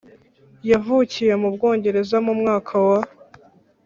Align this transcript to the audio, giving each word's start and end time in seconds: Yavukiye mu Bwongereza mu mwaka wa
Yavukiye 0.69 1.33
mu 1.41 1.49
Bwongereza 1.55 2.17
mu 2.25 2.33
mwaka 2.39 2.73
wa 2.87 2.99